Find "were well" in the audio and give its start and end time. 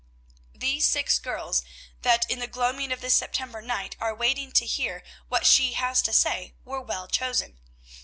6.65-7.07